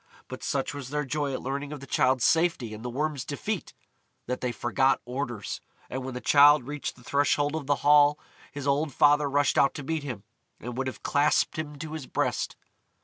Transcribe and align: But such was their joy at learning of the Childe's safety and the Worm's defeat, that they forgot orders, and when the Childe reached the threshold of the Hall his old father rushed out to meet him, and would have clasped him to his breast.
But 0.27 0.41
such 0.43 0.73
was 0.73 0.89
their 0.89 1.05
joy 1.05 1.31
at 1.31 1.43
learning 1.43 1.71
of 1.71 1.79
the 1.79 1.85
Childe's 1.85 2.23
safety 2.25 2.73
and 2.73 2.83
the 2.83 2.89
Worm's 2.89 3.23
defeat, 3.23 3.71
that 4.25 4.41
they 4.41 4.51
forgot 4.51 4.99
orders, 5.05 5.61
and 5.91 6.03
when 6.03 6.15
the 6.15 6.19
Childe 6.21 6.65
reached 6.67 6.95
the 6.95 7.03
threshold 7.03 7.55
of 7.55 7.67
the 7.67 7.75
Hall 7.85 8.17
his 8.51 8.65
old 8.65 8.91
father 8.95 9.29
rushed 9.29 9.59
out 9.59 9.75
to 9.75 9.83
meet 9.83 10.01
him, 10.01 10.23
and 10.59 10.75
would 10.75 10.87
have 10.87 11.03
clasped 11.03 11.59
him 11.59 11.75
to 11.77 11.93
his 11.93 12.07
breast. 12.07 12.55